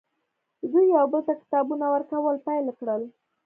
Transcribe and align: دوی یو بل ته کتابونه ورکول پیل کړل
دوی 0.71 0.85
یو 0.95 1.05
بل 1.11 1.21
ته 1.27 1.33
کتابونه 1.41 1.85
ورکول 1.89 2.35
پیل 2.45 2.65
کړل 2.79 3.01